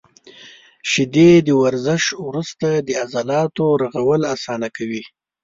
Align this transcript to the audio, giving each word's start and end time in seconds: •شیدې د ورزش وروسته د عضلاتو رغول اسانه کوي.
•شیدې 0.89 1.31
د 1.47 1.49
ورزش 1.63 2.03
وروسته 2.27 2.67
د 2.87 2.89
عضلاتو 3.01 3.65
رغول 3.81 4.21
اسانه 4.35 4.67
کوي. 4.77 5.03